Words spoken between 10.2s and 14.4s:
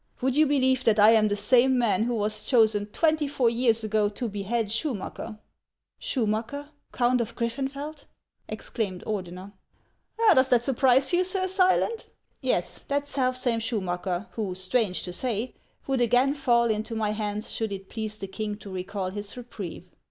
153" Does that surprise you, Sir Silent? Yes, that selfsame Sclmmacker